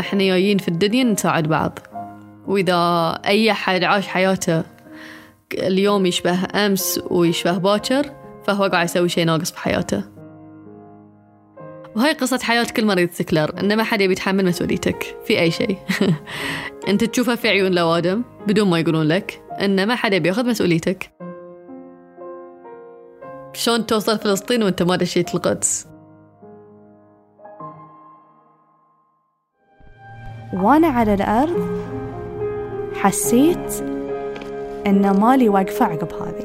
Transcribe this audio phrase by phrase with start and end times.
[0.00, 1.78] إحنا جايين في الدنيا نساعد بعض.
[2.46, 4.62] وإذا أي أحد عاش حياته
[5.54, 8.06] اليوم يشبه أمس ويشبه باكر
[8.46, 10.04] فهو قاعد يسوي شيء ناقص بحياته
[11.96, 15.78] وهاي قصة حياة كل مريض سكلر إن ما حد يبي يتحمل مسؤوليتك في أي شيء.
[16.88, 21.10] أنت تشوفها في عيون الأوادم بدون ما يقولون لك إن ما حد يبي ياخذ مسؤوليتك.
[23.52, 25.86] شلون توصل فلسطين وأنت ما دشيت القدس؟
[30.52, 31.66] وأنا على الأرض
[32.94, 33.84] حسيت
[34.86, 36.44] إن مالي واقفة عقب هذه.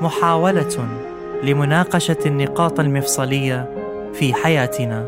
[0.00, 0.88] محاولة
[1.42, 3.68] لمناقشة النقاط المفصلية
[4.12, 5.06] في حياتنا.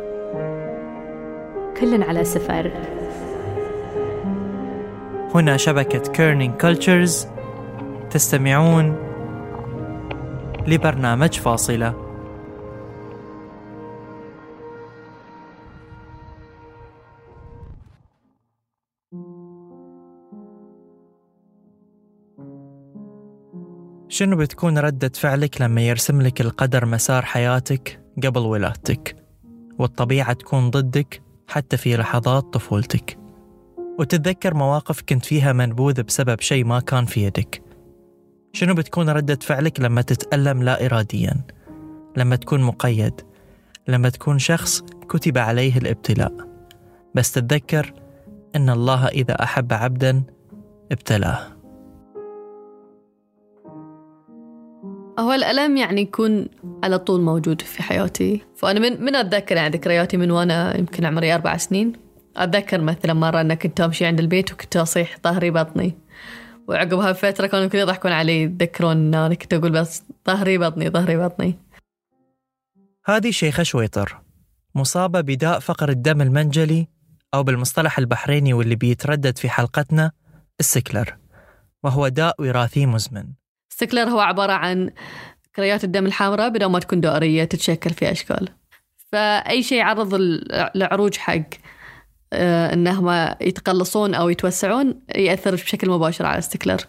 [1.80, 2.70] كل على سفر.
[5.34, 7.26] هنا شبكة Kerning Cultures
[8.10, 8.96] تستمعون
[10.66, 12.03] لبرنامج فاصلة.
[24.14, 29.16] شنو بتكون ردة فعلك لما يرسم لك القدر مسار حياتك قبل ولادتك؟
[29.78, 33.18] والطبيعة تكون ضدك حتى في لحظات طفولتك.
[33.98, 37.62] وتتذكر مواقف كنت فيها منبوذ بسبب شيء ما كان في يدك.
[38.52, 41.40] شنو بتكون ردة فعلك لما تتألم لا إراديا؟
[42.16, 43.20] لما تكون مقيد؟
[43.88, 46.32] لما تكون شخص كتب عليه الابتلاء.
[47.14, 47.92] بس تتذكر
[48.56, 50.22] أن الله إذا أحب عبدا
[50.92, 51.53] ابتلاه.
[55.18, 56.48] هو الألم يعني يكون
[56.84, 58.42] على طول موجود في حياتي.
[58.56, 61.92] فأنا من من أتذكر يعني ذكرياتي من وأنا يمكن عمري أربع سنين.
[62.36, 65.94] أتذكر مثلا مرة أنا كنت أمشي عند البيت وكنت أصيح ظهري بطني.
[66.68, 71.16] وعقبها بفترة كانوا كل يضحكون علي يتذكرون أن أنا كنت أقول بس ظهري بطني ظهري
[71.16, 71.58] بطني.
[73.04, 74.20] هذه شيخة شويطر.
[74.74, 76.88] مصابة بداء فقر الدم المنجلي
[77.34, 80.12] أو بالمصطلح البحريني واللي بيتردد في حلقتنا
[80.60, 81.16] السكلر.
[81.82, 83.43] وهو داء وراثي مزمن.
[83.74, 84.90] السكلر هو عبارة عن
[85.56, 88.48] كريات الدم الحمراء بدون ما تكون دائرية تتشكل في أشكال
[89.12, 90.14] فأي شيء يعرض
[90.76, 91.42] العروج حق
[92.32, 96.80] آه، انهم يتقلصون أو يتوسعون يأثر بشكل مباشر على السكلر.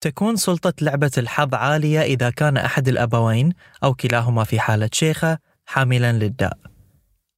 [0.00, 3.52] تكون سلطة لعبة الحظ عالية إذا كان أحد الأبوين
[3.84, 6.58] أو كلاهما في حالة شيخة حاملا للداء.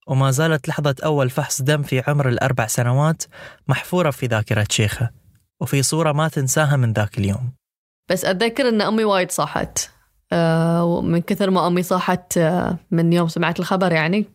[0.07, 3.23] وما زالت لحظة أول فحص دم في عمر الأربع سنوات
[3.69, 5.11] محفورة في ذاكرة شيخة
[5.61, 7.53] وفي صورة ما تنساها من ذاك اليوم
[8.09, 9.79] بس أتذكر أن أمي وايد صاحت.
[10.33, 14.27] آه، من كثر ما أمي صاحت آه، من يوم سمعت الخبر يعني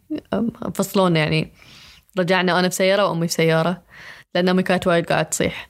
[0.74, 1.54] فصلونا يعني.
[2.20, 3.82] رجعنا أنا بسيارة وأمي بسيارة
[4.36, 5.70] لأن أمي كانت وايد قاعدة تصيح.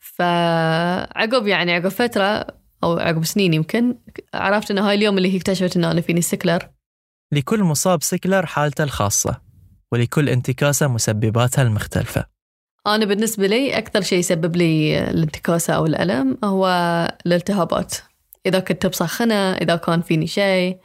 [0.00, 2.46] فعقب يعني عقب فترة
[2.84, 3.98] أو عقب سنين يمكن
[4.34, 6.68] عرفت أن هاي اليوم اللي هي اكتشفت أن أنا فيني سكلر.
[7.32, 9.40] لكل مصاب سكلر حالته الخاصة
[9.92, 12.35] ولكل انتكاسة مسبباتها المختلفة.
[12.86, 16.66] أنا بالنسبة لي أكثر شيء يسبب لي الانتكاسة أو الألم هو
[17.26, 17.94] الالتهابات.
[18.46, 20.76] إذا كنت مسخنة إذا كان فيني شيء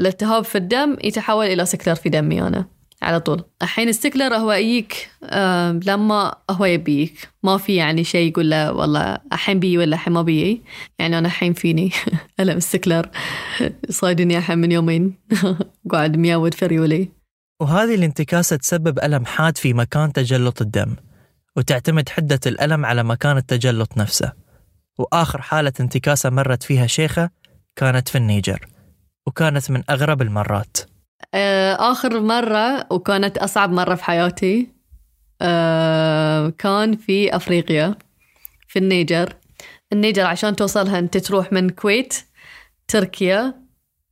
[0.00, 2.64] الالتهاب في الدم يتحول إلى سكلر في دمي أنا
[3.02, 3.44] على طول.
[3.62, 5.10] الحين السكلر هو يجيك
[5.86, 7.28] لما هو يبيك.
[7.42, 10.62] ما في يعني شيء يقول له والله الحين بي ولا الحين ما بي
[10.98, 11.90] يعني أنا الحين فيني
[12.40, 13.10] ألم السكلر.
[13.90, 15.14] صايدني الحين من يومين.
[15.92, 17.08] قاعد مياود في ريولي
[17.60, 20.96] وهذه الانتكاسة تسبب ألم حاد في مكان تجلط الدم.
[21.60, 24.32] وتعتمد حدة الألم على مكان التجلط نفسه.
[24.98, 27.30] وآخر حالة انتكاسة مرت فيها شيخة
[27.76, 28.66] كانت في النيجر
[29.26, 30.76] وكانت من أغرب المرات.
[31.34, 34.68] آه، آخر مرة وكانت أصعب مرة في حياتي
[35.42, 37.94] آه، كان في أفريقيا
[38.68, 39.36] في النيجر.
[39.92, 42.14] النيجر عشان توصلها أنت تروح من الكويت
[42.88, 43.54] تركيا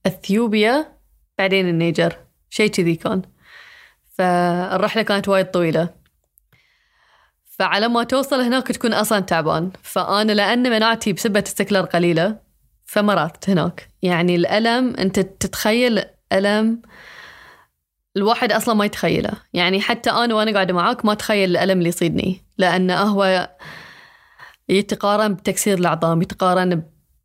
[0.06, 0.98] أثيوبيا
[1.38, 2.16] بعدين النيجر.
[2.50, 3.22] شيء كذي كان.
[4.18, 5.97] فالرحلة كانت وايد طويلة.
[7.58, 9.70] فعلى ما توصل هناك تكون أصلا تعبان.
[9.82, 12.36] فأنا لأن مناعتي بسبة السكلر قليلة
[12.86, 13.88] فمرضت هناك.
[14.02, 16.02] يعني الألم أنت تتخيل
[16.32, 16.82] ألم
[18.16, 19.32] الواحد أصلا ما يتخيله.
[19.52, 22.44] يعني حتى أنا وأنا قاعدة معاك ما أتخيل الألم اللي يصيدني.
[22.58, 23.50] لأنه هو
[24.68, 26.82] يتقارن بتكسير العظام يتقارن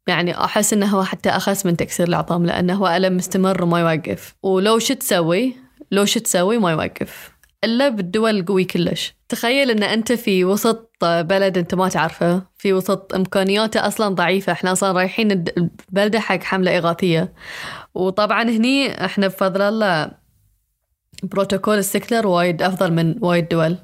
[0.08, 4.36] يعني أحس إنه هو حتى أخس من تكسير العظام لأنه هو ألم مستمر وما يوقف.
[4.44, 5.56] ولو شو تسوي؟
[5.92, 7.33] لو شو تسوي؟ ما يوقف.
[7.64, 9.14] إلا بالدوا القوي كلش.
[9.30, 14.52] تخيل أن أنت في وسط بلد أنت ما تعرفه في وسط إمكانياته أصلا ضعيفة.
[14.52, 17.34] إحنا أصلا رايحين البلدة حق حملة إغاثية.
[17.94, 20.12] وطبعا هني إحنا بفضل الله
[21.24, 23.78] بروتوكول السكلر وايد أفضل من وايد دول.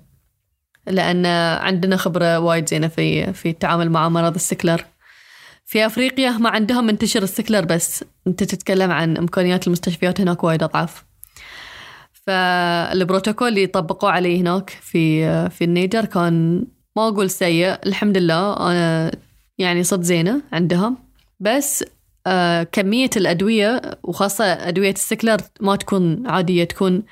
[0.87, 1.25] لأن
[1.65, 4.85] عندنا خبرة وايد زينة في في التعامل مع مرض السكلر.
[5.65, 8.03] في أفريقيا ما عندهم منتشر السكلر بس.
[8.27, 11.08] أنت تتكلم عن إمكانيات المستشفيات هناك وايد أضعف
[12.29, 16.63] فالبروتوكول اللي طبقوه علي هناك في في النيجر كان
[16.95, 19.11] ما أقول سيء الحمد لله أنا
[19.57, 20.97] يعني صرت زينة عندهم.
[21.39, 21.85] بس
[22.27, 27.03] آه، كمية الأدوية وخاصة أدوية السكلر ما تكون عادية تكون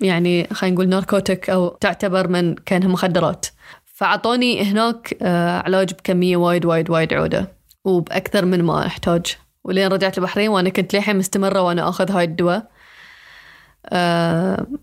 [0.00, 3.46] يعني خلينا نقول ناركوتك أو تعتبر من كأنها مخدرات.
[3.84, 7.52] فعطوني هناك آه، علاج بكمية وايد وايد وايد عودة
[7.84, 9.36] وبأكثر من ما أحتاج.
[9.64, 12.75] ولين رجعت البحرين وأنا كنت للحين مستمرة وأنا أخذ هاي الدواء.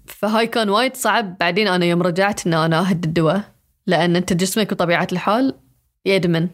[0.05, 1.37] فهاي كان وايد صعب.
[1.37, 3.41] بعدين أنا يوم رجعت إن أنا أهد الدواء
[3.87, 5.53] لأن أنت جسمك بطبيعة الحال
[6.05, 6.49] يدمن.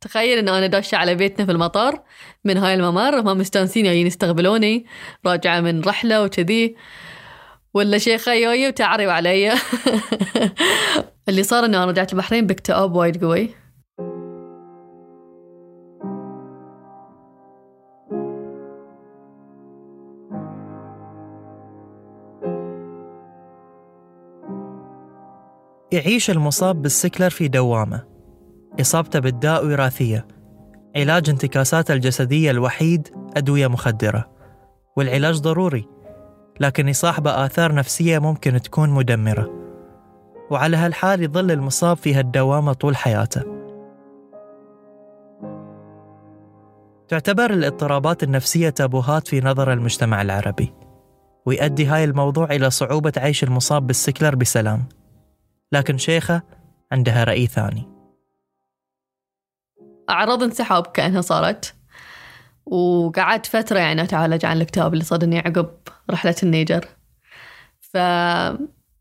[0.00, 2.02] تخيل إن أنا داشة على بيتنا في المطار
[2.44, 4.86] من هاي الممر هم مستانسين جايين يستقبلوني
[5.26, 6.76] راجعة من رحلة وكذي.
[7.74, 9.52] ولا شيخة جاية وتعرب علي.
[11.28, 13.65] اللي صار إنه أنا رجعت البحرين باكتئاب وايد قوي.
[25.92, 28.04] يعيش المصاب بالسكلر في دوامة.
[28.80, 30.26] إصابته بالداء وراثية.
[30.96, 34.30] علاج انتكاساته الجسدية الوحيد أدوية مخدرة.
[34.96, 35.88] والعلاج ضروري
[36.60, 39.50] لكن يصاحبه آثار نفسية ممكن تكون مدمرة.
[40.50, 43.42] وعلى هالحال يظل المصاب في هالدوامة طول حياته.
[47.08, 50.74] تعتبر الاضطرابات النفسية تابوهات في نظر المجتمع العربي.
[51.46, 54.84] ويؤدي هاي الموضوع إلى صعوبة عيش المصاب بالسكلر بسلام.
[55.72, 56.42] لكن شيخة
[56.92, 57.88] عندها رأي ثاني.
[60.10, 61.74] أعراض انسحاب كأنها صارت
[62.66, 65.70] وقعدت فترة يعني أتعالج عن الاكتئاب اللي صادني عقب
[66.10, 66.88] رحلة النيجر.
[67.80, 67.96] ف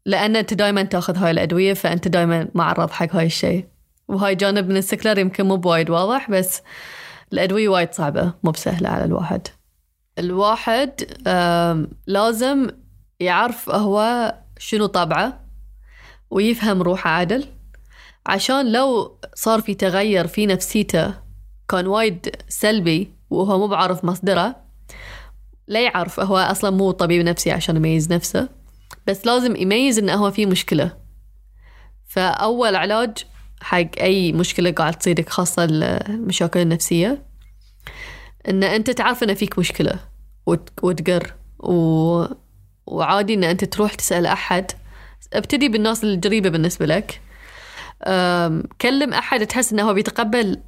[0.06, 3.68] لأن أنت دائما تأخذ هاي الأدوية فأنت دائما معرض حق هاي الشيء.
[4.08, 6.62] وهاي جانب من السكلر يمكن مو بوايد واضح بس
[7.34, 9.48] الأدوية وايد صعبة مو بسهلة على الواحد.
[10.20, 11.02] الواحد
[12.08, 12.70] لازم
[13.20, 15.45] يعرف هو شنو طبعه
[16.36, 17.46] ويفهم روحه عدل
[18.26, 21.14] عشان لو صار في تغير في نفسيته
[21.70, 24.56] كان وايد سلبي وهو مو بعارف مصدره.
[25.68, 28.50] لا يعرف هو أصلا مو طبيب نفسي عشان يميز نفسه.
[29.08, 30.98] بس لازم يميز إنه هو في مشكلة.
[32.08, 33.18] فأول علاج
[33.62, 37.26] حق أي مشكلة قاعد تصيدك خاصة المشاكل النفسية
[38.50, 40.00] إن أنت تعرف إن فيك مشكلة
[40.46, 41.34] وت- وتقر.
[41.60, 42.26] و...
[42.86, 44.72] وعادي إن أنت تروح تسأل أحد
[45.34, 47.22] ابتدي بالناس القريبة بالنسبة لك.
[48.82, 50.62] كلم أحد تحس إنه هو بيتقبل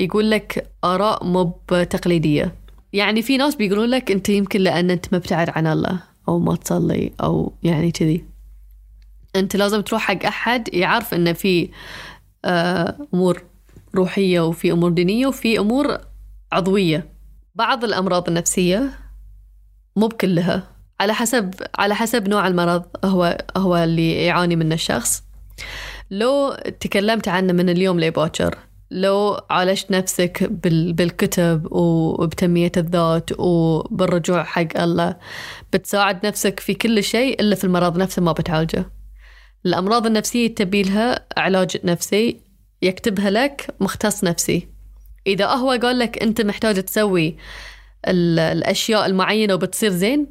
[0.00, 2.54] يقول لك آراء مو تقليدية
[2.92, 7.12] يعني في ناس بيقولون لك أنت يمكن لأن أنت مبتعد عن الله أو ما تصلي
[7.22, 8.24] أو يعني كذي.
[9.36, 11.68] أنت لازم تروح حق أحد يعرف إنه في
[13.14, 13.42] أمور
[13.94, 15.98] روحية وفي أمور دينية وفي أمور
[16.52, 17.08] عضوية.
[17.54, 18.98] بعض الأمراض النفسية
[19.96, 20.73] مو بكلها.
[21.00, 25.22] على حسب على حسب نوع المرض هو هو اللي يعاني منه الشخص.
[26.10, 28.58] لو تكلمت عنه من اليوم لباكر
[28.90, 35.16] لو عالجت نفسك بال بالكتب وبتنمية الذات وبالرجوع حق الله
[35.72, 38.90] بتساعد نفسك في كل شيء إلا في المرض نفسه ما بتعالجه.
[39.66, 42.40] الأمراض النفسية تبي لها علاج نفسي
[42.82, 44.68] يكتبها لك مختص نفسي.
[45.26, 47.36] إذا هو قال لك أنت محتاج تسوي
[48.08, 50.26] ال- الأشياء المعينة وبتصير زين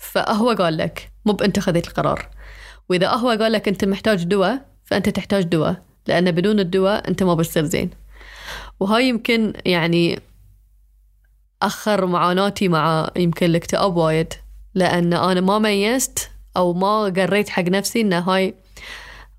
[0.00, 2.28] فهو قال لك مو بأنت خذيت القرار.
[2.88, 5.82] وإذا هو قال لك أنت محتاج دواء فأنت تحتاج دواء.
[6.06, 7.90] لأن بدون الدواء أنت ما بتصير زين.
[8.80, 10.20] وهاي يمكن يعني
[11.62, 14.34] أخر معاناتي مع يمكن الاكتئاب وايد.
[14.74, 18.54] لأن أنا ما ميزت أو ما قريت حق نفسي إن هاي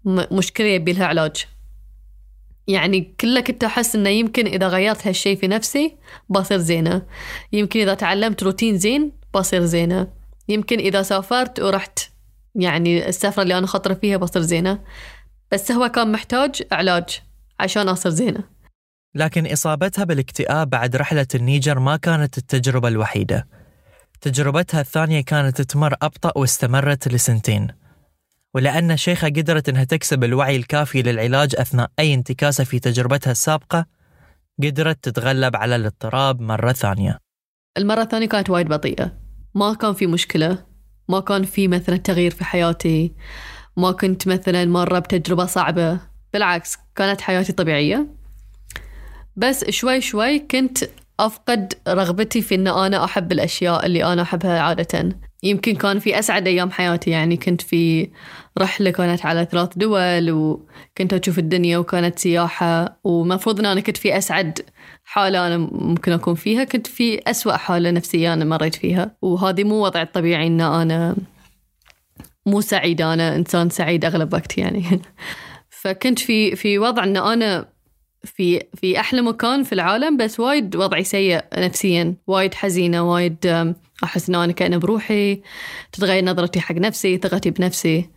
[0.06, 1.46] مشكلة يبي لها علاج.
[2.68, 5.98] يعني كله كنت أحس إنه يمكن إذا غيرت هالشي في نفسي
[6.30, 7.02] بصير زينة.
[7.52, 10.21] يمكن إذا تعلمت روتين زين بصير زينة.
[10.48, 12.00] يمكن إذا سافرت ورحت
[12.56, 14.80] يعني السفرة اللي أنا خطرة فيها بصير زينة.
[15.52, 17.22] بس هو كان محتاج علاج
[17.60, 18.44] عشان أصير زينة.
[19.16, 23.48] لكن إصابتها بالاكتئاب بعد رحلة النيجر ما كانت التجربة الوحيدة.
[24.22, 27.68] تجربتها الثانية كانت تمر أبطأ واستمرت لسنتين.
[28.54, 33.86] ولأن شيخة قدرت أنها تكسب الوعي الكافي للعلاج أثناء أي انتكاسة في تجربتها السابقة
[34.64, 37.20] قدرت تتغلب على الاضطراب مرة ثانية.
[37.78, 39.21] المرة الثانية كانت وايد بطيئة.
[39.56, 40.58] ما كان في مشكلة.
[41.10, 43.12] ما كان في مثلا تغيير في حياتي.
[43.78, 46.00] ما كنت مثلا مرة بتجربة صعبة.
[46.34, 48.08] بالعكس كانت حياتي طبيعية.
[49.36, 50.78] بس شوي شوي كنت
[51.20, 55.20] أفقد رغبتي في أن أنا أحب الأشياء اللي أنا أحبها عادة.
[55.44, 57.10] يمكن كان في أسعد أيام حياتي.
[57.10, 58.10] يعني كنت في
[58.58, 64.18] رحلة كانت على ثلاث دول وكنت أشوف الدنيا وكانت سياحة ومفروض أن أنا كنت في
[64.18, 64.60] أسعد
[65.04, 66.64] حالة أنا ممكن أكون فيها.
[66.64, 71.16] كنت في أسوأ حالة نفسية أنا مريت فيها وهذه مو وضعي الطبيعي أن أنا
[72.46, 74.84] مو سعيد أنا إنسان سعيد أغلب وقتي يعني.
[75.82, 77.66] فكنت في في وضع أن أنا
[78.24, 84.30] في في أحلى مكان في العالم بس وايد وضعي سيء نفسيا وايد حزينة وايد أحس
[84.30, 85.42] إن أنا كأنه بروحي
[85.92, 88.10] تتغير نظرتي حق نفسي ثقتي بنفسي.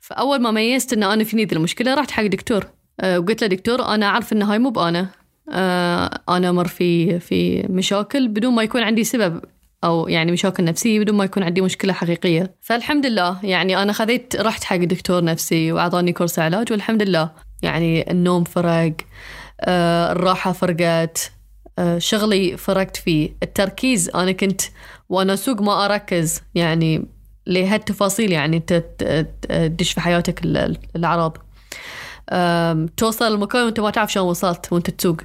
[0.00, 2.66] فأول ما ميزت إن أنا فيني ذي المشكلة رحت حق دكتور.
[3.00, 5.08] أه، وقلت له دكتور أنا أعرف إن هاي مو بأنا.
[5.52, 9.40] أه، أنا أمر في في مشاكل بدون ما يكون عندي سبب
[9.84, 12.54] أو يعني مشاكل نفسية بدون ما يكون عندي مشكلة حقيقية.
[12.60, 17.30] فالحمد لله يعني أنا خذيت رحت حق دكتور نفسي وأعطاني كورس علاج والحمد لله.
[17.62, 18.92] يعني النوم فرق
[19.60, 21.18] آه، الراحة فرقت.
[21.28, 21.43] آه،
[21.98, 23.36] شغلي فرقت فيه.
[23.42, 24.60] التركيز أنا كنت
[25.08, 27.06] وأنا اسوق ما أركز يعني
[27.46, 31.38] لهالتفاصيل يعني ت- ت- تدش في حياتك ال- الاعراض
[32.32, 35.16] آم، توصل المكان وأنت ما تعرف شلون وصلت وأنت تسوق.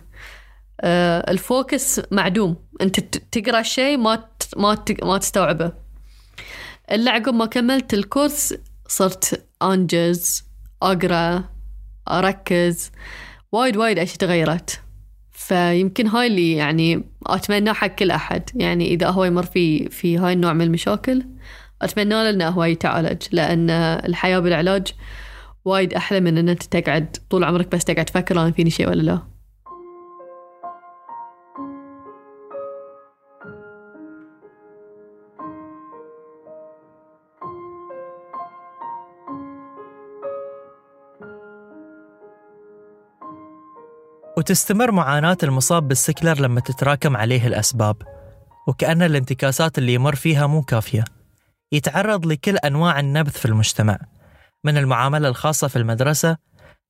[0.82, 2.56] آه، الفوكس معدوم.
[2.82, 4.24] أنت ت- تقرأ شيء ما
[4.58, 5.72] ما ما تستوعبه.
[6.91, 8.53] إلا عقب ما كملت الكورس
[8.88, 10.44] صرت أنجز
[10.82, 11.44] أقرأ
[12.12, 12.91] أركز.
[13.51, 14.82] وايد وايد أشياء تغيرت.
[15.50, 18.50] فيمكن هاي اللي يعني اتمناه حق كل أحد.
[18.56, 21.24] يعني إذا هو يمر في في هاي النوع من المشاكل
[21.82, 24.88] أتمنى له إنه هو يتعالج لأن الحياة بالعلاج
[25.65, 29.01] وايد أحلى من ان انت تقعد طول عمرك بس تقعد تفكر أنا فيني شيء ولا
[29.01, 29.38] لا.
[44.39, 47.96] وتستمر معاناة المصاب بالسكلر لما تتراكم عليه الأسباب.
[48.67, 51.03] وكأن الانتكاسات اللي يمر فيها مو كافية.
[51.72, 54.00] يتعرض لكل أنواع النبذ في المجتمع.
[54.63, 56.38] من المعاملة الخاصة في المدرسة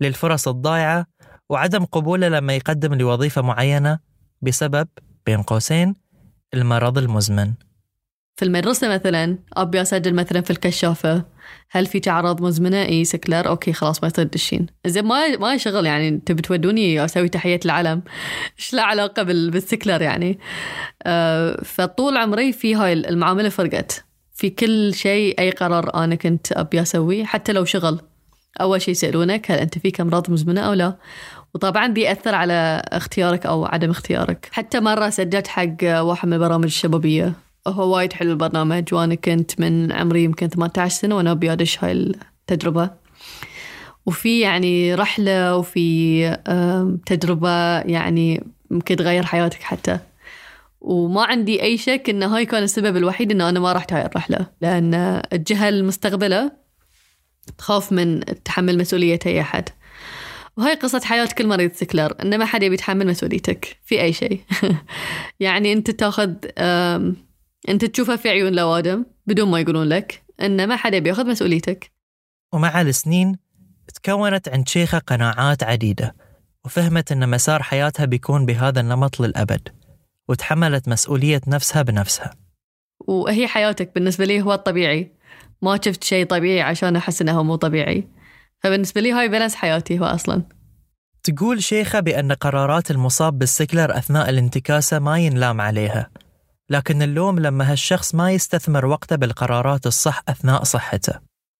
[0.01, 1.05] للفرص الضائعة
[1.49, 3.99] وعدم قبوله لما يقدم لوظيفة معينة
[4.41, 4.87] بسبب
[5.25, 5.95] بين قوسين
[6.53, 7.53] المرض المزمن.
[8.35, 11.25] في المدرسة مثلا أبي أسجل مثلا في الكشافة.
[11.71, 16.21] هل في أعراض مزمنة؟ إي سكلر أوكي خلاص ما تدشين زين ما ما شغل يعني
[16.25, 18.01] تبي تودوني أسوي تحية العلم
[18.59, 20.39] إيش له علاقة بال- بالسكلر يعني؟
[21.03, 24.05] آه فطول عمري في هاي المعاملة فرقت.
[24.33, 27.99] في كل شيء أي قرار أنا كنت أبي أسويه حتى لو شغل.
[28.61, 30.95] أول شيء يسألونك هل أنت فيك أمراض مزمنة أو لا؟
[31.55, 34.49] وطبعا دي يأثر على اختيارك أو عدم اختيارك.
[34.51, 37.33] حتى مرة سجلت حق واحد من البرامج الشبابية.
[37.67, 41.91] هو وايد حلو البرنامج وأنا كنت من عمري يمكن 18 سنة وأنا أبي أدش هاي
[41.91, 42.89] التجربة.
[44.05, 46.37] وفي يعني رحلة وفي
[47.05, 49.99] تجربة يعني ممكن تغير حياتك حتى.
[50.81, 54.45] وما عندي أي شك إن هاي كان السبب الوحيد إن أنا ما رحت هاي الرحلة.
[54.61, 56.51] لأن الجهة المستقبلة
[57.57, 59.69] تخاف من تحمل مسؤولية أي أحد.
[60.57, 64.41] وهاي قصة حياة كل مريض سكلر إن ما حد يبي يتحمل مسؤوليتك في أي شيء.
[65.39, 66.33] يعني أنت تاخذ
[67.69, 71.91] أنت تشوفها في عيون الأوادم بدون ما يقولون لك إن ما حد يبي ياخذ مسؤوليتك.
[72.53, 73.37] ومع السنين
[73.95, 76.15] تكونت عند شيخة قناعات عديدة
[76.65, 79.69] وفهمت أن مسار حياتها بيكون بهذا النمط للأبد
[80.29, 82.31] وتحملت مسؤولية نفسها بنفسها.
[82.99, 85.11] وهي حياتك بالنسبة لي هو الطبيعي.
[85.61, 88.07] ما شفت شيء طبيعي عشان أحس هو مو طبيعي.
[88.63, 90.43] فبالنسبة لي هاي balance حياتي هو أصلا.
[91.23, 96.09] تقول شيخة بأن قرارات المصاب بالسكلر أثناء الانتكاسة ما ينلام عليها.
[96.69, 101.13] لكن اللوم لما هالشخص ما يستثمر وقته بالقرارات الصح أثناء صحته.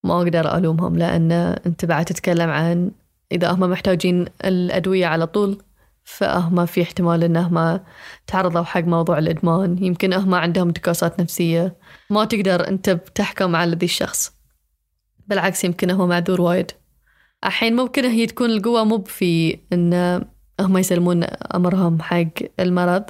[0.04, 1.32] ما أقدر ألومهم لأن
[1.66, 2.92] أنت بعد تتكلم عن
[3.32, 5.62] إذا هم محتاجين الأدوية على طول
[6.04, 7.80] فهم في احتمال إنهم
[8.28, 9.84] تعرضوا حق موضوع الإدمان.
[9.84, 11.76] يمكن هم عندهم انتكاسات نفسية.
[12.10, 14.34] ما تقدر أنت بتحكم على ذي الشخص.
[15.28, 16.72] بالعكس يمكن هو معذور وايد.
[17.46, 19.94] الحين ممكن هي تكون القوة مو في إن
[20.60, 21.24] هم يسلمون
[21.56, 22.26] أمرهم حق
[22.60, 23.04] المرض.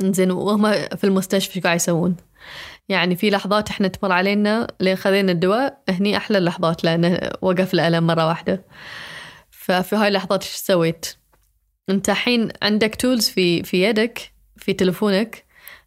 [0.00, 2.16] زين وهم في المستشفى قاعد يسوون؟
[2.88, 8.06] يعني في لحظات إحنا تمر علينا لين خذينا الدواء هني أحلى اللحظات لأنه وقف الألم
[8.06, 8.64] مرة واحدة.
[9.50, 11.06] ففي هاي اللحظات إيش سويت؟
[11.90, 15.44] أنت الحين عندك tools في في يدك في تلفونك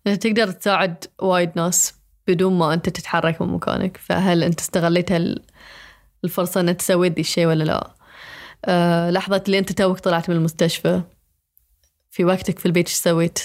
[0.08, 1.94] إنت تقدر تساعد وايد ناس
[2.28, 3.98] بدون ما أنت تتحرك من مكانك.
[3.98, 5.10] فهل أنت استغليت
[6.24, 7.96] الفرصة إنك تسوي ذي الشيء ولا لا؟
[8.66, 11.02] أه لحظة اللي أنت توك طلعت من المستشفى
[12.12, 13.40] في وقتك في البيت إيش سويت؟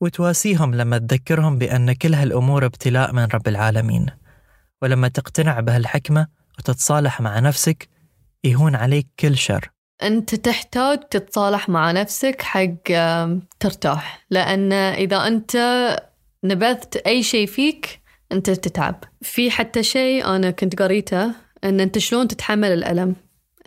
[0.00, 4.06] وتواسيهم لما تذكرهم بأن كل هالأمور ابتلاء من رب العالمين.
[4.82, 6.26] ولما تقتنع بهالحكمة
[6.58, 7.88] وتتصالح مع نفسك
[8.44, 9.70] يهون عليك كل شر.
[10.02, 12.82] أنت تحتاج تتصالح مع نفسك حق
[13.60, 14.26] ترتاح.
[14.30, 15.56] لأن إذا أنت
[16.44, 18.00] نبذت أي شيء فيك
[18.32, 19.04] أنت تتعب.
[19.22, 21.30] في حتى شيء أنا كنت قريته
[21.64, 23.16] أن أنت شلون تتحمل الألم؟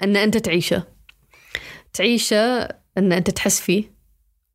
[0.04, 0.84] أن أنت تعيشه.
[1.94, 2.62] تعيشه
[2.98, 3.99] أن أنت تحس فيه.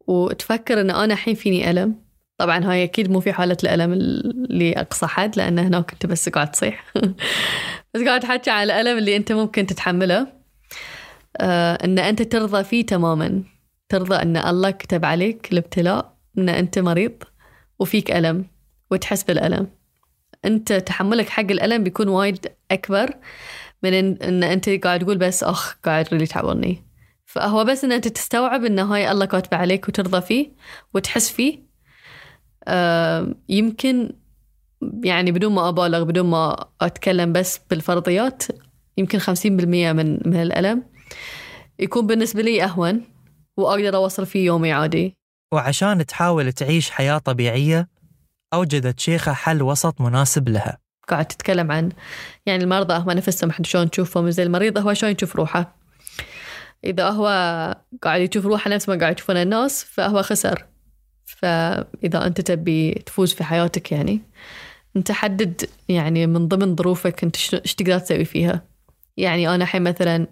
[0.06, 2.04] وتفكر أن أنا الحين فيني ألم؟
[2.38, 6.50] طبعا هاي أكيد مو في حالة الألم اللي أقصى حد لأن هناك كنت بس قاعد
[6.50, 6.84] تصيح.
[7.94, 10.26] بس قاعد تحكي على الألم اللي أنت ممكن تتحمله.
[11.36, 13.42] آه أن أنت ترضى فيه تماما.
[13.88, 17.22] ترضى أن الله كتب عليك الابتلاء أن أنت مريض
[17.78, 18.46] وفيك ألم
[18.90, 19.68] وتحس بالألم.
[20.44, 23.10] أنت تحملك حق الألم بيكون وايد أكبر
[23.82, 26.82] من إن, إن أنت قاعد تقول بس أخ قاعد ريلي تعورني.
[27.34, 30.52] فهو بس إن أنت تستوعب إن هاي الله كاتبة عليك وترضى فيه
[30.94, 31.58] وتحس فيه.
[32.64, 34.12] آه يمكن
[35.04, 38.42] يعني بدون ما أبالغ بدون ما أتكلم بس بالفرضيات
[38.96, 40.82] يمكن خمسين بالمية من من الألم
[41.78, 43.02] يكون بالنسبة لي أهون
[43.56, 45.16] وأقدر أوصل فيه يومي عادي.
[45.54, 47.88] وعشان تحاول تعيش حياة طبيعية
[48.54, 50.78] أوجدت شيخة حل وسط مناسب لها.
[51.08, 51.88] قاعد تتكلم عن
[52.46, 55.83] يعني المرضى هم نفسهم إحنا شلون نشوفهم زي المريض هو شلون يشوف روحه.
[56.86, 57.26] إذا هو
[58.02, 60.66] قاعد يشوف روحه نفس ما قاعد يشوفون الناس فهو خسر.
[61.24, 64.20] فإذا أنت تبي تفوز في حياتك يعني
[64.96, 68.62] أنت حدد يعني من ضمن ظروفك أنت إيش تقدر تسوي فيها.
[69.16, 70.26] يعني أنا الحين مثلا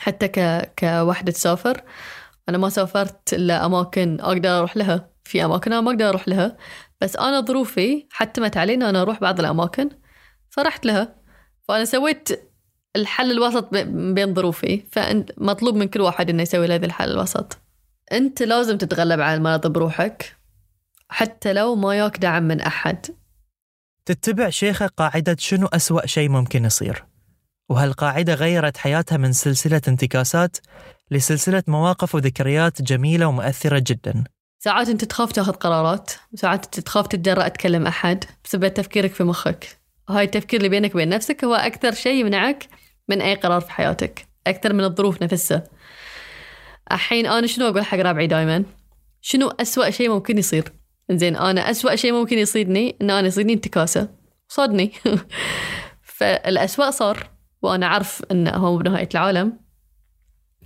[0.00, 0.40] حتى ك
[0.78, 1.82] كوحدة تسافر
[2.48, 5.10] أنا ما سافرت إلا أماكن أقدر أروح لها.
[5.24, 6.56] في أماكن أنا ما أقدر أروح لها.
[7.00, 9.88] بس أنا ظروفي حتمت علي أنا أروح بعض الأماكن
[10.50, 11.14] فرحت لها.
[11.68, 12.47] فأنا سويت
[12.96, 13.74] الحل الوسط
[14.14, 17.58] بين ظروفي فمطلوب من كل واحد إنه يسوي هذا الحل الوسط.
[18.12, 20.36] أنت لازم تتغلب على المرض بروحك
[21.08, 23.06] حتى لو ما ياك دعم من أحد.
[24.06, 27.04] تتبع شيخة قاعدة شنو أسوأ شيء ممكن يصير؟
[27.68, 30.56] وهالقاعدة غيرت حياتها من سلسلة انتكاسات
[31.10, 34.24] لسلسلة مواقف وذكريات جميلة ومؤثرة جدا؟
[34.58, 39.78] ساعات أنت تخاف تاخذ قرارات ساعات أنت تخاف تتجرأ تكلم أحد بسبب تفكيرك في مخك.
[40.08, 42.68] هاي التفكير اللي بينك وبين نفسك هو أكثر شيء يمنعك
[43.08, 44.26] من أي قرار في حياتك.
[44.46, 45.64] أكثر من الظروف نفسها.
[46.92, 48.64] الحين أنا شنو أقول حق ربعي دائما
[49.20, 50.72] شنو أسوأ شيء ممكن يصير؟
[51.10, 54.08] زين أنا أسوأ شيء ممكن يصيدني إن أنا يصيدني انتكاسة.
[54.48, 54.92] صادني.
[56.18, 57.30] فالأسوأ صار
[57.62, 59.60] وأنا أعرف إنه هو بنهاية العالم.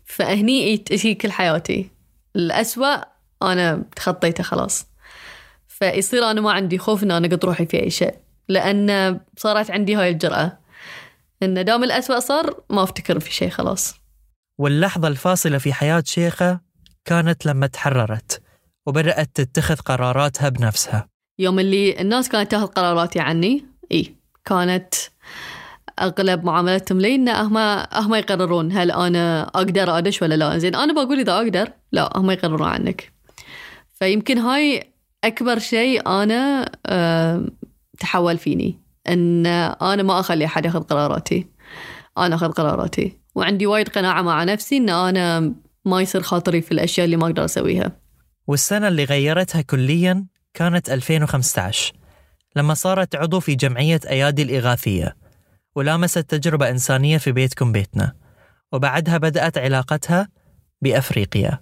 [0.04, 1.90] فهني تجي كل حياتي.
[2.36, 2.96] الأسوأ
[3.42, 4.86] أنا تخطيته خلاص.
[5.68, 8.14] فيصير أنا ما عندي خوف إن أنا قد روحي في أي شيء.
[8.48, 10.58] لأن صارت عندي هاي الجرأة.
[11.42, 13.94] إن دام الأسوأ صار ما أفتكر في شيء خلاص.
[14.58, 16.60] واللحظة الفاصلة في حياة شيخة
[17.04, 18.42] كانت لما تحررت
[18.86, 21.08] وبدأت تتخذ قراراتها بنفسها.
[21.38, 24.94] يوم اللي الناس كانت تأخذ قراراتي عني إي كانت
[25.98, 27.56] أغلب معاملتهم لي إن هم
[27.92, 30.58] هم يقررون هل أنا أقدر أدش ولا لا.
[30.58, 33.12] زين أنا بقول إذا أقدر لا هم يقررون عنك.
[33.92, 34.92] فيمكن هاي
[35.24, 37.46] أكبر شيء أنا أه
[37.98, 38.78] تحول فيني.
[39.08, 41.46] إن أنا ما أخلي أحد ياخذ قراراتي.
[42.18, 43.20] أنا أخذ قراراتي.
[43.34, 47.44] وعندي وايد قناعة مع نفسي إن أنا ما يصير خاطري في الأشياء اللي ما أقدر
[47.44, 47.92] أسويها.
[48.46, 51.92] والسنة اللي غيرتها كليا كانت 2015
[52.56, 55.16] لما صارت عضو في جمعية أيادي الإغاثية
[55.74, 58.12] ولامست تجربة إنسانية في بيتكم بيتنا
[58.72, 60.28] وبعدها بدأت علاقتها
[60.82, 61.60] بأفريقيا.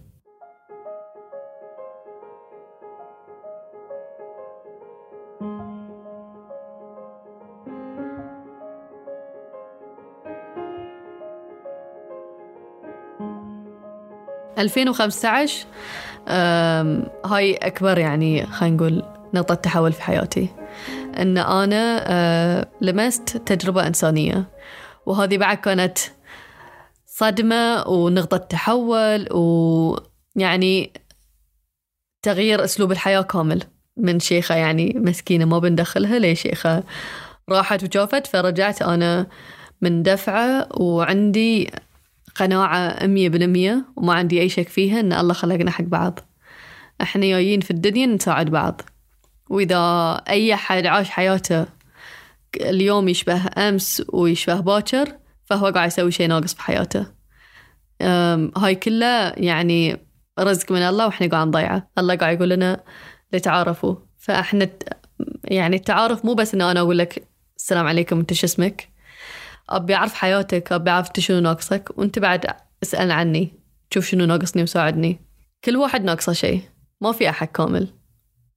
[14.60, 15.66] 2015
[17.24, 19.02] هاي أكبر يعني خلينا نقول
[19.34, 20.48] نقطة تحول في حياتي.
[21.18, 24.50] أن أنا آه، لمست تجربة إنسانية
[25.06, 25.98] وهذه بعد كانت
[27.06, 30.92] صدمة ونقطة تحول ويعني
[32.22, 33.62] تغيير أسلوب الحياة كامل
[33.96, 36.82] من شيخة يعني مسكينة ما بندخلها لي شيخة
[37.48, 39.26] راحت وجافت فرجعت أنا
[39.80, 41.70] من دفعة وعندي
[42.34, 46.20] قناعة مية بالمية وما عندي أي شك فيها إن الله خلقنا حق بعض.
[47.02, 48.82] إحنا جايين في الدنيا نساعد بعض.
[49.50, 51.66] وإذا أي أحد عاش حياته
[52.56, 57.06] اليوم يشبه أمس ويشبه باكر فهو قاعد يسوي شيء ناقص بحياته
[58.56, 59.96] هاي كلها يعني
[60.40, 61.90] رزق من الله وإحنا قاعد نضيعه.
[61.98, 62.84] الله قاعد يقول لنا
[63.32, 63.96] لتعارفوا.
[64.18, 64.68] فإحنا
[65.44, 68.89] يعني التعارف مو بس إن أنا أقول لك السلام عليكم أنت شو اسمك؟
[69.70, 72.46] أبي أعرف حياتك أبي أعرف أنت شنو ناقصك وأنت بعد
[72.82, 73.52] اسأل عني
[73.94, 75.20] شوف شنو ناقصني وساعدني.
[75.64, 76.62] كل واحد ناقصه شيء
[77.00, 77.88] ما في أحد كامل.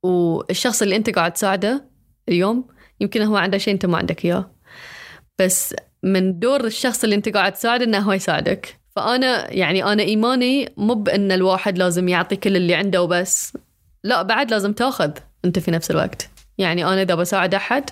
[0.04, 1.86] والشخص اللي أنت قاعد تساعده
[2.30, 2.67] اليوم
[2.99, 4.52] يمكن هو عنده شيء أنت ما عندك إياه.
[5.39, 8.80] بس من دور الشخص اللي أنت قاعد تساعده إنه هو يساعدك.
[8.95, 13.58] فأنا يعني أنا إيماني مو بأن الواحد لازم يعطي كل اللي عنده وبس.
[14.04, 15.12] لا بعد لازم تاخذ
[15.45, 16.30] أنت في نفس الوقت.
[16.58, 17.89] يعني أنا إذا بساعد أحد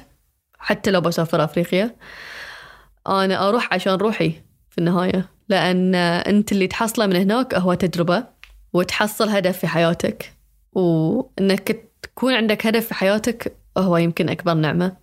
[0.58, 1.96] حتى لو بسافر أفريقيا
[3.08, 4.32] أنا أروح عشان روحي
[4.70, 8.24] في النهاية لأن أنت اللي تحصله من هناك هو تجربة
[8.74, 10.34] وتحصل هدف في حياتك.
[10.74, 14.98] وإنك تكون عندك هدف في حياتك هو يمكن أكبر نعمة.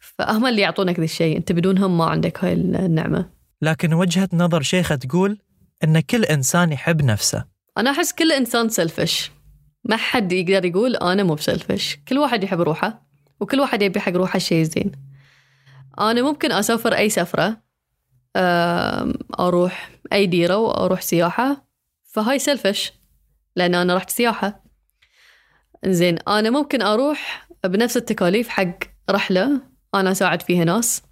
[0.00, 3.30] فهم اللي يعطونك ذا الشيء أنت بدونهم ما عندك هاي النعمة.
[3.62, 5.38] لكن وجهة نظر شيخة تقول
[5.84, 7.44] إن كل إنسان يحب نفسه.
[7.78, 9.30] أنا أحس كل إنسان سلفش
[9.84, 13.02] ما حد يقدر يقول أنا مو بسلفش كل واحد يحب روحه
[13.40, 14.92] وكل واحد يبي حق روحه الشيء الزين
[16.00, 17.60] أنا ممكن أسافر أي سفرة.
[19.40, 21.66] أروح أي ديرة وأروح سياحة.
[22.04, 22.92] فهاي سلفش
[23.56, 24.64] لأن أنا رحت سياحة.
[25.86, 28.78] زين أنا ممكن أروح بنفس التكاليف حق
[29.10, 29.60] رحلة
[29.94, 31.02] أنا أساعد فيها ناس.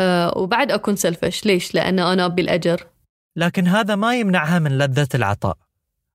[0.00, 2.86] آه، وبعد أكون سلفش ليش؟ لأن أنا أبي الأجر.
[3.36, 5.56] لكن هذا ما يمنعها من لذة العطاء.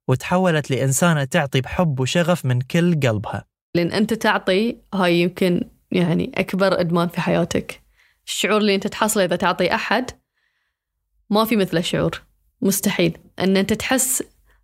[0.08, 3.46] وتحولت لإنسانة تعطي بحب وشغف من كل قلبها.
[3.76, 7.82] لأن أنت تعطي هاي يمكن يعني أكبر إدمان في حياتك.
[8.28, 10.12] الشعور اللي أنت تحصله إذا تعطي أحد
[11.30, 12.22] ما في مثله شعور.
[12.62, 13.18] مستحيل.
[13.40, 14.24] أن أنت تحس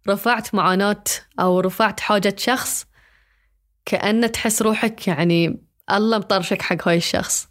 [0.10, 1.04] رفعت معاناة
[1.40, 2.86] أو رفعت حاجة شخص
[3.86, 7.48] كأن تحس روحك يعني الله مطرشك حق هاي الشخص.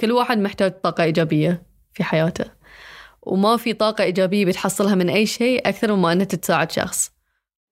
[0.00, 1.62] كل واحد محتاج طاقة إيجابية
[1.94, 2.44] في حياته.
[3.22, 7.10] وما في طاقة إيجابية بتحصلها من أي شيء أكثر مما أنك تساعد شخص.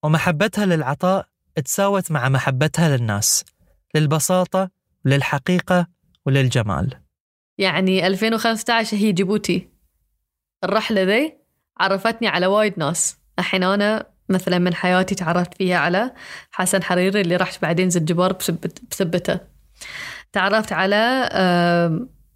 [0.03, 1.27] ومحبتها للعطاء
[1.65, 3.45] تساوت مع محبتها للناس.
[3.95, 4.71] للبساطة
[5.05, 5.87] للحقيقة
[6.27, 7.01] وللجمال.
[7.59, 9.69] يعني 2015 هي جيبوتي.
[10.65, 11.39] الرحلة ذي
[11.81, 13.19] عرفتني على وايد ناس.
[13.39, 16.13] الحين أنا مثلا من حياتي تعرفت فيها على
[16.51, 19.41] حسن حريري اللي رحت بعدين زنجبار بسبت بسبته.
[20.33, 21.29] تعرفت على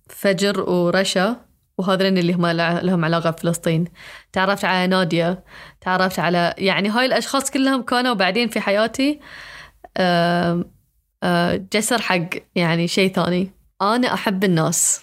[0.09, 1.37] فجر ورشا
[1.79, 3.85] وهذين اللي هم لهم علاقة بفلسطين.
[4.33, 5.45] تعرفت على نادية.
[5.81, 9.21] تعرفت على يعني هاي الأشخاص كلهم كانوا بعدين في حياتي
[11.73, 13.51] جسر حق يعني شيء ثاني.
[13.83, 15.01] أنا أحب الناس.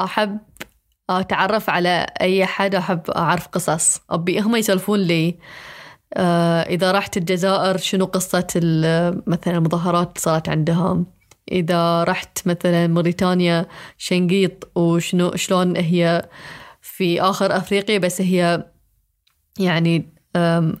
[0.00, 0.38] أحب
[1.10, 4.00] أتعرف على أي حد أحب أعرف قصص.
[4.10, 5.38] أبي هم يسولفون لي
[6.14, 8.46] آه، إذا رحت الجزائر شنو قصة
[9.26, 11.06] مثلا المظاهرات صارت عندهم؟
[11.52, 13.66] إذا رحت مثلا موريتانيا
[13.98, 16.28] شنقيط وشنو شلون هي
[16.82, 18.66] في آخر أفريقيا بس هي
[19.58, 20.12] يعني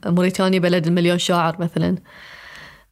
[0.06, 1.96] موريتانيا بلد المليون شاعر مثلا.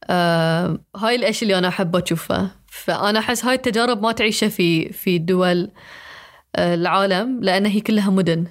[0.09, 2.51] آم، هاي الأشياء اللي أنا أحب أشوفها.
[2.67, 5.71] فأنا أحس هاي التجارب ما تعيشها في في دول
[6.55, 8.45] آه، العالم لأن هي كلها مدن.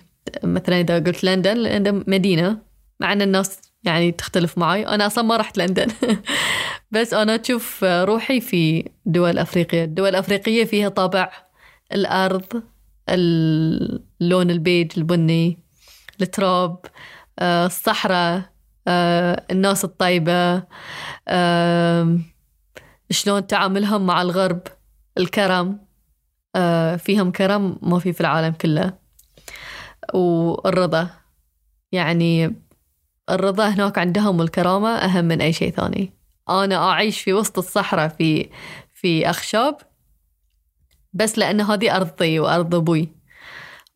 [0.45, 2.59] مثلا إذا قلت لندن لندن مدينة
[3.01, 5.87] مع أن الناس يعني تختلف معي أنا أصلا ما رحت لندن.
[6.91, 11.33] بس أنا أشوف روحي في دول أفريقيا الدول الأفريقية فيها طابع
[11.93, 12.63] الأرض
[13.09, 15.59] اللون البيج البني
[16.23, 16.79] التراب
[17.39, 18.37] آه، الصحراء.
[18.39, 18.54] آه،
[18.89, 20.63] الناس الطيبة
[23.11, 24.63] شلون تعاملهم مع الغرب
[25.19, 25.79] الكرم
[26.57, 28.93] آه، فيهم كرم ما في في العالم كله.
[30.15, 31.11] والرضا
[31.93, 32.57] يعني
[33.31, 36.13] الرضا هناك عندهم والكرامة أهم من أي شيء ثاني.
[36.49, 38.51] أنا أعيش في وسط الصحراء في
[38.95, 39.77] في أخشاب
[41.13, 43.09] بس لأن هذه أرضي وأرض أبوي.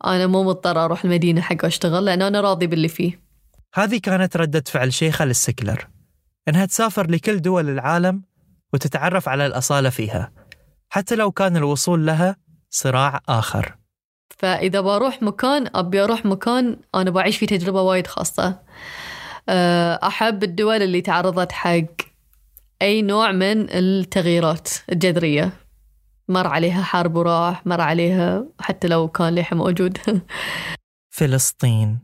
[0.04, 3.27] أنا مو مضطرة أروح المدينة حق أشتغل لأن أنا راضي باللي فيه.
[3.74, 5.88] هذه كانت ردة فعل شيخة للسكلر
[6.48, 8.22] إنها تسافر لكل دول العالم
[8.72, 10.32] وتتعرف على الأصالة فيها
[10.90, 12.36] حتى لو كان الوصول لها
[12.70, 13.76] صراع آخر.
[14.38, 18.60] فإذا بروح مكان أبي أروح مكان أنا بعيش فيه تجربة وايد خاصة.
[19.48, 21.84] أه، أحب الدول اللي تعرضت حق
[22.82, 25.52] أي نوع من التغييرات الجذرية.
[26.28, 29.98] مر عليها حرب وراح مر عليها حتى لو كان لحم موجود.
[31.16, 31.98] فلسطين.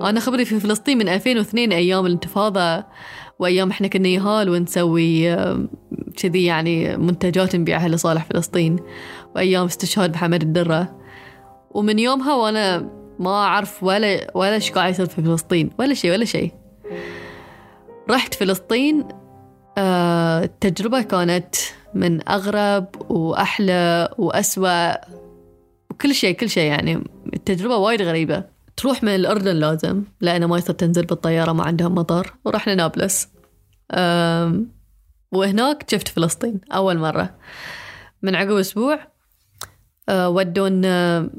[0.00, 2.84] أنا خبري في فلسطين من 2002 أيام الانتفاضة
[3.38, 5.36] وأيام إحنا كنا يهال ونسوي
[6.16, 8.76] كذي يعني منتجات نبيعها لصالح فلسطين
[9.36, 10.96] وأيام استشهاد محمد الدرة.
[11.70, 16.24] ومن يومها وأنا ما أعرف ولا ولا إيش قاعد يصير في فلسطين ولا شيء ولا
[16.24, 16.52] شيء.
[18.10, 19.04] رحت فلسطين
[19.78, 21.54] آه، التجربة كانت
[21.94, 24.92] من أغرب وأحلى وأسوأ
[25.90, 28.51] وكل شيء كل شيء يعني التجربة وايد غريبة.
[28.76, 33.28] تروح من الأردن لازم لأنه ما يصير تنزل بالطيارة ما عندهم مطار ورحنا نابلس
[35.32, 37.34] وهناك شفت فلسطين أول مرة.
[38.22, 38.98] من عقب أسبوع
[40.08, 41.30] أه، ودونا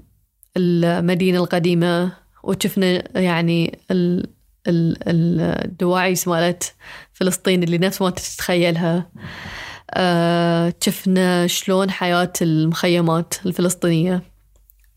[0.57, 2.11] المدينة القديمة
[2.43, 4.27] وشفنا يعني ال
[4.67, 6.73] ال- ال- الدواعيس مالت
[7.13, 9.11] فلسطين اللي نفس ما تتخيلها.
[9.91, 14.21] أه، شفنا شلون حياة المخيمات الفلسطينية.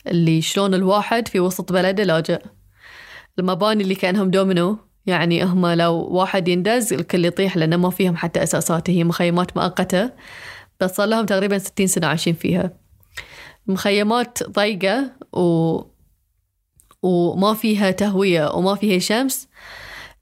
[0.07, 2.43] اللي شلون الواحد في وسط بلده لاجئ.
[3.39, 8.43] المباني اللي كأنهم دومينو يعني هم لو واحد يندز الكل يطيح لأنه ما فيهم حتى
[8.43, 10.11] أساسات هي مخيمات مؤقتة
[10.81, 12.71] بس صار لهم تقريبا 60 سنة عايشين فيها.
[13.67, 15.81] مخيمات ضيقة و...
[17.03, 19.49] وما فيها تهوية وما فيها شمس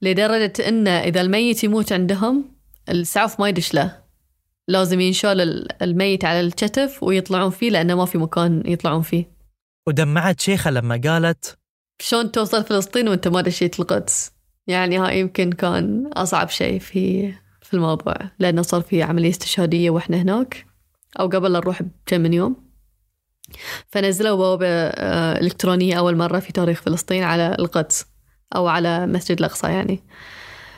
[0.02, 2.44] لدرجة إن إذا الميت يموت عندهم
[2.88, 3.98] السعف ما يدش له.
[4.68, 9.33] لازم ينشال ال- الميت على الكتف ويطلعون فيه لأنه ما في مكان يطلعون فيه.
[9.86, 11.58] ودمعت شيخة لما قالت
[12.00, 14.32] شلون توصل فلسطين وأنت ما دشيت القدس؟
[14.66, 20.16] يعني هاي يمكن كان أصعب شيء في في الموضوع لأنه صار في عملية استشهادية وإحنا
[20.16, 20.66] هناك
[21.20, 22.56] أو قبل نروح بكم من يوم.
[23.88, 28.06] فنزلوا بوابة آه، إلكترونية أول مرة في تاريخ فلسطين على القدس
[28.56, 30.02] أو على مسجد الأقصى يعني.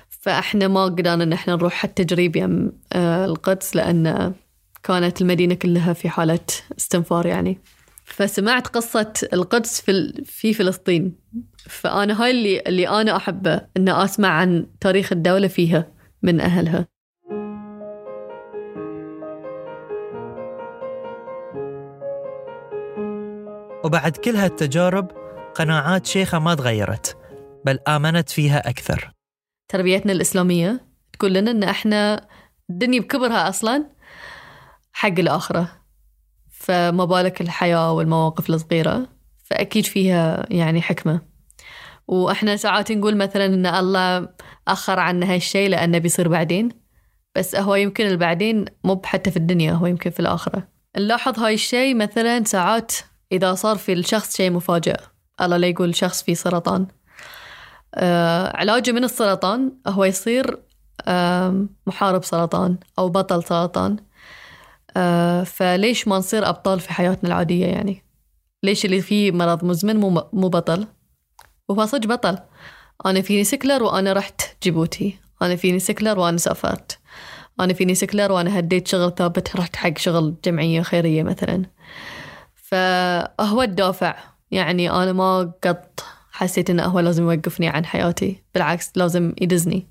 [0.09, 4.35] فإحنا ما قدرنا إن إحنا نروح حتى تجريب يم آه، القدس لأن
[4.83, 6.47] كانت المدينة كلها في حالة
[6.79, 7.59] استنفار يعني.
[8.07, 11.17] فسمعت قصة القدس في في فلسطين.
[11.69, 15.93] فأنا هاي اللي اللي أنا أحبه إن أسمع عن تاريخ الدولة فيها
[16.23, 16.87] من أهلها.
[23.85, 25.11] وبعد كل هالتجارب
[25.55, 27.17] قناعات شيخة ما تغيرت
[27.65, 29.13] بل آمنت فيها أكثر.
[29.69, 32.29] تربيتنا الإسلامية تقول لنا إن إحنا
[32.71, 33.91] الدنيا بكبرها أصلا
[34.93, 35.86] حق الآخرة.
[36.67, 39.07] فما بالك الحياة والمواقف الصغيرة
[39.45, 41.21] فأكيد فيها يعني حكمة.
[42.09, 44.29] وإحنا ساعات نقول مثلا إن الله
[44.69, 46.69] أخر عنا هالشيء لأنه بيصير بعدين
[47.37, 50.69] بس هو يمكن البعدين مو حتى في الدنيا هو يمكن في الآخرة.
[50.97, 52.93] نلاحظ هاي الشيء مثلا ساعات
[53.33, 54.97] إذا صار في الشخص شيء مفاجئ
[55.41, 56.87] الله لا يقول شخص فيه سرطان.
[57.95, 60.59] آه علاجه من السرطان هو يصير
[61.87, 63.97] محارب سرطان أو بطل سرطان.
[65.45, 68.03] فليش ما نصير أبطال في حياتنا العادية يعني؟
[68.63, 70.87] ليش اللي فيه مرض مزمن مو, مو بطل؟
[71.69, 72.39] وهو بطل.
[73.07, 75.19] أنا فيني سكلر وأنا رحت جيبوتي.
[75.43, 76.99] أنا فيني سكلر وأنا سافرت.
[77.61, 81.63] أنا فيني سكلر وأنا هديت شغل ثابت رحت حق شغل جمعية خيرية مثلا.
[82.55, 84.17] فهو الدافع.
[84.51, 88.43] يعني أنا ما قط حسيت إنه هو لازم يوقفني عن حياتي.
[88.55, 89.87] بالعكس لازم يدزني.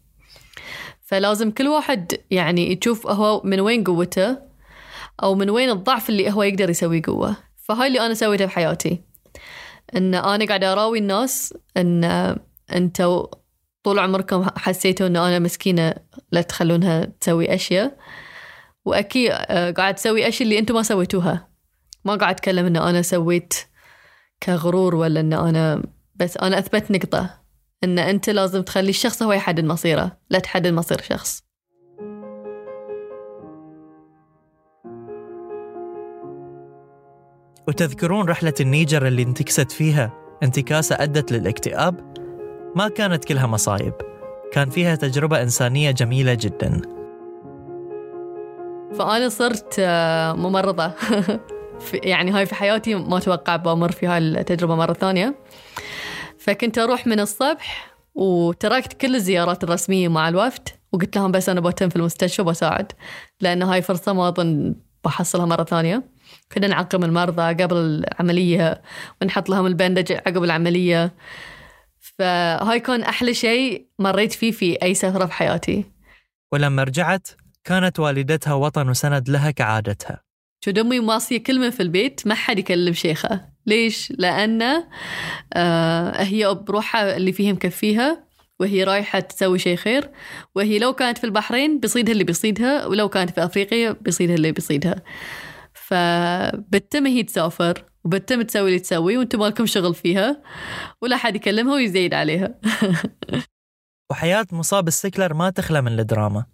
[1.02, 4.55] فلازم كل واحد يعني يشوف هو من وين قوته.
[5.24, 7.36] أو من وين الضعف اللي هو يقدر يسوي قوة.
[7.58, 9.04] فهاي اللي أنا سويته بحياتي.
[9.96, 12.04] إن أنا قاعدة أراوي الناس إن
[12.76, 13.28] أنتوا
[13.84, 15.94] طول عمركم حسيتوا إن أنا مسكينة
[16.32, 17.98] لا تخلونها تسوي أشياء.
[18.86, 21.50] وأكيد آه، قاعد تسوي أشياء اللي أنتم ما سويتوها.
[22.06, 23.54] ما قاعد أتكلم إن أنا سويت
[24.44, 25.84] كغرور ولا إن أنا
[26.16, 27.30] بس أنا أثبت نقطة.
[27.84, 31.45] إن أنت لازم تخلي الشخص هو يحدد مصيره لا تحدد مصير شخص.
[37.68, 40.12] وتذكرون رحلة النيجر اللي انتكست فيها
[40.44, 42.16] انتكاسة أدت للاكتئاب؟
[42.76, 43.94] ما كانت كلها مصايب.
[44.52, 46.82] كان فيها تجربة إنسانية جميلة جدا.
[48.94, 50.92] فأنا صرت آه، ممرضة.
[51.94, 55.36] يعني هاي في حياتي ما أتوقع بمر في هاي التجربة مرة ثانية.
[56.40, 61.90] فكنت أروح من الصبح وتركت كل الزيارات الرسمية مع الوفد وقلت لهم بس أنا بتم
[61.90, 62.92] في المستشفى بساعد
[63.42, 64.76] لأن هاي فرصة ما أظن
[65.06, 66.15] بحصلها مرة ثانية.
[66.54, 68.82] كنا نعقم المرضى قبل العملية
[69.22, 71.14] ونحط لهم البندج عقب العملية.
[72.00, 75.86] فهاي كان أحلى شيء مريت فيه في أي سفرة في حياتي.
[76.52, 77.28] ولما رجعت
[77.64, 80.22] كانت والدتها وطن وسند لها كعادتها.
[80.66, 84.62] شو دمي ماصية كلمة في البيت ما حد يكلم شيخة ليش؟ لأن
[85.54, 88.26] آه هي بروحها اللي فيها مكفيها
[88.60, 90.10] وهي رايحة تسوي شيء خير.
[90.56, 94.96] وهي لو كانت في البحرين بيصيدها اللي بيصيدها ولو كانت في أفريقيا بيصيدها اللي بيصيدها.
[95.88, 100.42] فبتم هي تسافر وبتم تسوي اللي تسوي وأنتم مالكم شغل فيها
[101.02, 102.56] ولا حد يكلمها ويزيد عليها.
[104.12, 106.46] وحياة مصاب السكلر ما تخلى من الدراما.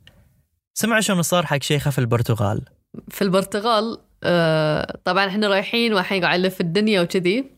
[0.74, 2.66] سمع شنو صار حق شيخة في البرتغال؟
[3.10, 7.52] في البرتغال آه، طبعا إحنا رايحين والحين قاعد نلف الدنيا وكذي.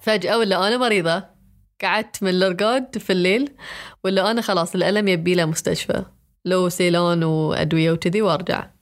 [0.00, 1.24] فجأة ولا أنا مريضة
[1.82, 3.54] قعدت من الرقاد في الليل
[4.04, 6.04] ولا أنا خلاص الألم يبي له مستشفى
[6.44, 8.75] لو سيلان وأدوية وكذي وأرجع.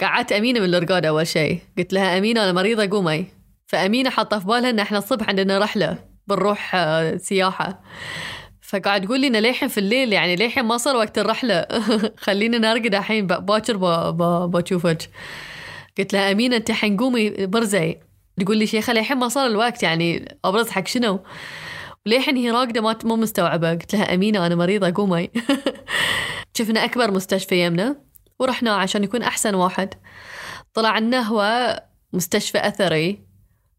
[0.00, 1.58] قعدت أمينة من الرقاد أول شيء.
[1.78, 3.26] قلت لها أمينة أنا مريضة قومي.
[3.66, 7.82] فأمينة حاطة في بالها إن إحنا الصبح عندنا رحلة بنروح آه، سياحة.
[8.60, 11.66] فقاعد تقول إن للحين في الليل يعني للحين ما صار وقت الرحلة.
[12.24, 13.76] خلينا نرقد الحين باكر
[14.46, 15.10] بشوفك
[15.98, 17.98] قلت لها أمينة أنت الحين قومي برزي
[18.40, 21.20] تقول لي شيخة للحين ما صار الوقت يعني أبرز حق شنو؟
[22.06, 23.70] وللحين هي راقدة ما مو مستوعبة.
[23.70, 25.30] قلت لها أمينة أنا مريضة قومي.
[26.56, 28.11] شفنا أكبر مستشفى يمنا.
[28.38, 29.94] ورحنا عشان يكون أحسن واحد.
[30.74, 33.22] طلع لنا هو مستشفى أثري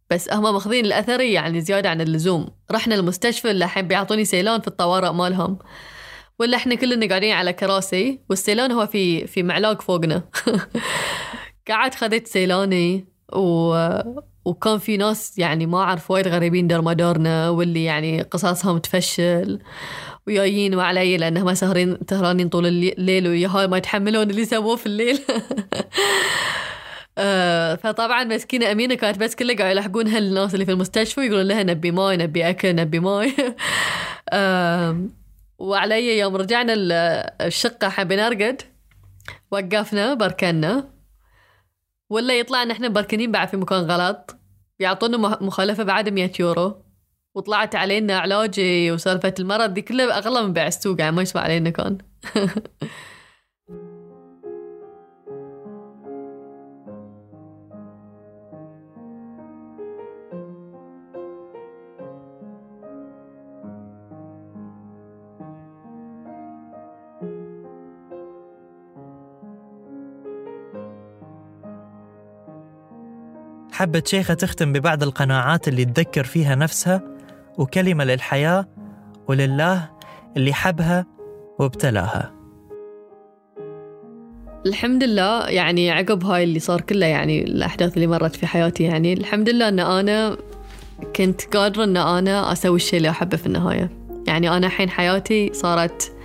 [0.10, 2.50] بس هم ماخذين الأثري يعني زيادة عن اللزوم.
[2.72, 5.58] رحنا المستشفى اللي الحين بيعطوني سيلان في الطوارئ مالهم
[6.40, 10.24] ولا إحنا كلنا قاعدين على كراسي والسيلان هو في في معلاق فوقنا.
[11.70, 13.76] قعدت خذيت سيلاني و...
[14.46, 19.60] وكان في ناس يعني ما أعرف وايد غريبين دار مدارنا واللي يعني قصصهم تفشل.
[20.28, 25.20] وجايين وعلي لأنهم سهرين سهرانين طول الليل ويا هاي ما يتحملون اللي سووه في الليل.
[27.18, 31.64] آه فطبعا مسكينة أمينة كانت بس كلها قاعد يلحقون هالناس اللي في المستشفى ويقولون لها
[31.64, 33.34] نبي ماي نبي أكل نبي ماي.
[34.30, 35.08] آه
[35.60, 36.74] وعلي يوم رجعنا
[37.42, 38.62] الشقة حبينا نرقد
[39.52, 40.90] وقفنا parkنا.
[42.10, 44.38] ولا يطلع ان إحنا مبركنين بعد في مكان غلط.
[44.80, 46.83] يعطونا مخالفة بعد 100 يورو.
[47.36, 51.70] وطلعت علينا علاجي وسالفة المرض دي كلها أغلى من بيع السوق يعني ما يسوى علينا
[51.70, 51.98] كان.
[73.72, 77.13] حبت شيخة تختم ببعض القناعات اللي تذكر فيها نفسها
[77.58, 78.68] وكلمة للحياة
[79.28, 79.90] ولله
[80.38, 81.06] اللي حبها
[81.60, 82.34] وابتلاها.
[84.66, 89.14] الحمد لله يعني عقب هاي اللي صار كله يعني الأحداث اللي مرت في حياتي يعني
[89.14, 90.38] الحمد لله أن أنا
[91.16, 93.90] كنت قادرة أن أنا أسوي الشيء اللي أحبه في النهاية.
[94.28, 96.16] يعني أنا الحين حياتي صارت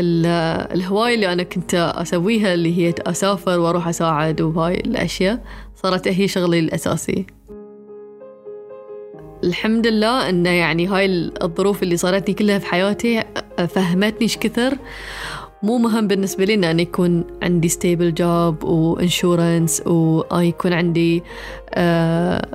[0.00, 5.44] الهواية اللي أنا كنت أسويها اللي هي أسافر وأروح أساعد وهاي الأشياء
[5.74, 7.26] صارت هي شغلي الأساسي.
[9.44, 13.22] الحمد لله أن يعني هاي الظروف اللي صارتني كلها في حياتي
[13.68, 14.78] فهمتني إيش كثر.
[15.62, 21.22] مو مهم بالنسبة لي أن يكون عندي stable job و insurance ويكون عندي
[21.74, 22.48] آه،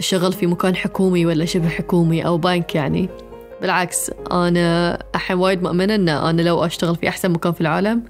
[0.00, 3.08] شغل في مكان حكومي ولا شبه حكومي أو بنك يعني.
[3.60, 8.02] بالعكس أنا الحين وايد مؤمنة أن أنا لو أشتغل في أحسن مكان في العالم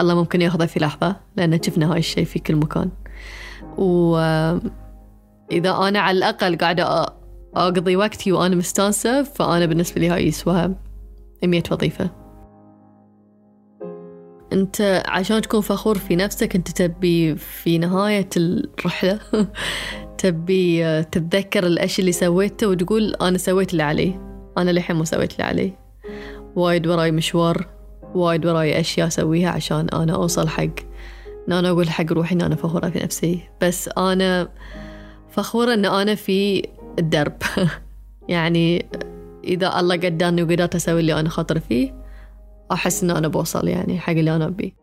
[0.00, 2.90] الله ممكن ياخذه في لحظة لأن شفنا هاي الشيء في كل مكان.
[3.78, 4.70] وإذا
[5.52, 7.19] أنا على الأقل قاعدة
[7.54, 10.74] أقضي وقتي وأنا مستانسة فأنا بالنسبة لي هاي يسواها
[11.44, 12.10] مية وظيفة.
[14.52, 19.20] أنت عشان تكون فخور في نفسك أنت تبي في نهاية الرحلة
[20.18, 24.20] تبي تتذكر الأشياء اللي سويته وتقول أنا سويت اللي علي
[24.58, 25.72] أنا للحين ما سويت اللي علي
[26.56, 27.66] وايد وراي مشوار
[28.14, 30.80] وايد وراي أشياء أسويها عشان أنا أوصل حق
[31.48, 33.40] إن أنا أقول حق روحي إن أنا فخورة في نفسي.
[33.62, 34.48] بس أنا
[35.30, 36.68] فخورة إن أنا في
[37.00, 37.36] الدرب.
[38.28, 38.86] يعني
[39.44, 41.94] إذا الله قدرني وقدرت أسوي اللي أنا خاطر فيه
[42.72, 44.80] أحس إن أنا بوصل يعني حق اللي أنا أبيه.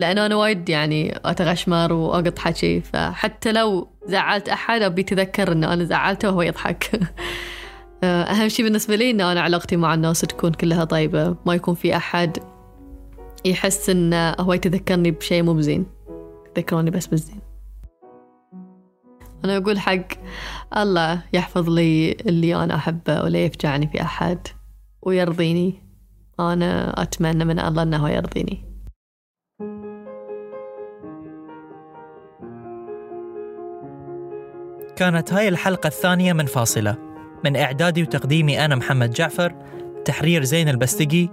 [0.00, 5.84] لأن أنا وايد يعني أتغشمر وأقط حكي فحتى لو زعلت أحد أبي تذكر إن أنا
[5.84, 6.90] زعلته وهو يضحك.
[8.04, 11.96] أهم شيء بالنسبة لي إن أنا علاقتي مع الناس تكون كلها طيبة ما يكون في
[11.96, 12.38] أحد
[13.44, 15.86] يحس إنه هو يتذكرني بشيء مو بزين.
[16.56, 17.39] يذكروني بس بالزين.
[19.44, 20.06] أنا أقول حق
[20.76, 24.48] الله يحفظ لي اللي أنا أحبه ولا يفجعني في أحد
[25.02, 25.82] ويرضيني.
[26.40, 28.64] أنا أتمنى من الله أنه يرضيني.
[34.96, 36.96] كانت هاي الحلقة الثانية من فاصلة.
[37.44, 39.54] من إعدادي وتقديمي أنا محمد جعفر
[40.04, 41.28] تحرير زين البستقي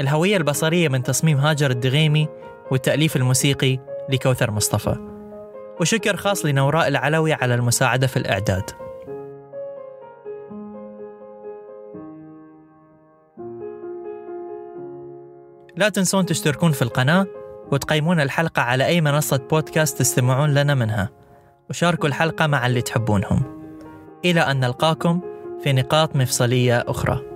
[0.00, 2.28] الهوية البصرية من تصميم هاجر الدغيمي
[2.70, 5.15] والتأليف الموسيقي لكوثر مصطفى.
[5.80, 8.70] وشكر خاص لنوراء العلوي على المساعدة في الإعداد.
[15.76, 17.26] لا تنسون تشتركون في القناة
[17.72, 21.10] وتقيمون الحلقة على أي منصة بودكاست تستمعون لنا منها.
[21.70, 23.42] وشاركوا الحلقة مع اللي تحبونهم.
[24.24, 25.20] إلى أن نلقاكم
[25.62, 27.35] في نقاط مفصلية أخرى.